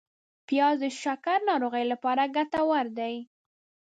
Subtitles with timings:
[0.47, 3.15] پیاز د شکر ناروغۍ لپاره ګټور دی